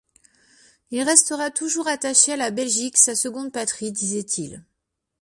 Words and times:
Il 0.89 1.03
restera 1.03 1.51
toujours 1.51 1.87
attaché 1.87 2.33
à 2.33 2.35
la 2.35 2.49
Belgique, 2.49 2.97
sa 2.97 3.13
seconde 3.13 3.51
patrie 3.51 3.91
disait-il. 3.91 4.65